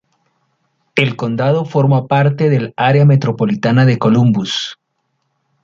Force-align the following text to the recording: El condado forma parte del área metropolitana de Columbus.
El 0.95 1.15
condado 1.15 1.63
forma 1.63 2.07
parte 2.07 2.49
del 2.49 2.73
área 2.75 3.05
metropolitana 3.05 3.85
de 3.85 3.99
Columbus. 3.99 4.79